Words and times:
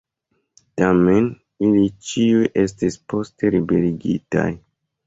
Tamen, 0.81 1.27
ili 1.67 1.85
ĉiuj 2.09 2.51
estis 2.65 2.99
poste 3.15 3.57
liberigitaj. 3.59 4.53